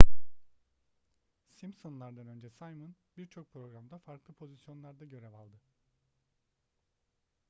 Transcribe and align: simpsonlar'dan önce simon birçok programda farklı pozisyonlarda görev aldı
simpsonlar'dan 1.51 2.27
önce 2.27 2.49
simon 2.49 2.95
birçok 3.17 3.51
programda 3.53 3.97
farklı 3.99 4.33
pozisyonlarda 4.33 5.05
görev 5.05 5.33
aldı 5.33 5.61